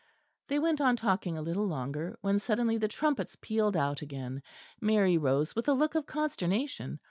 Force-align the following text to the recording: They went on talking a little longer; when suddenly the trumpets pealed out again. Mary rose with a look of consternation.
They 0.47 0.57
went 0.57 0.81
on 0.81 0.95
talking 0.95 1.37
a 1.37 1.43
little 1.43 1.67
longer; 1.67 2.17
when 2.21 2.39
suddenly 2.39 2.75
the 2.75 2.87
trumpets 2.87 3.35
pealed 3.39 3.77
out 3.77 4.01
again. 4.01 4.41
Mary 4.81 5.15
rose 5.15 5.55
with 5.55 5.67
a 5.67 5.73
look 5.73 5.93
of 5.93 6.07
consternation. 6.07 6.97